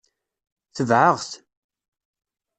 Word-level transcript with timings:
Tebɛeɣ-t. 0.75 1.31